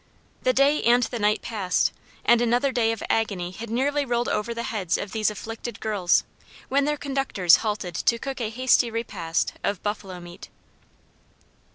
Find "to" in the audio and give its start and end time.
7.93-8.17